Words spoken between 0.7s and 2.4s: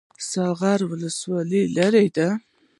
ولسوالۍ لیرې ده؟